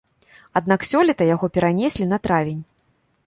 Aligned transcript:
Аднак 0.59 0.85
сёлета 0.91 1.27
яго 1.35 1.45
перанеслі 1.57 2.07
на 2.13 2.17
травень. 2.29 2.61